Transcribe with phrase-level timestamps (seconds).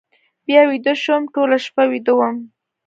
[0.45, 2.37] بیا ویده شوم، ټوله شپه ویده وم.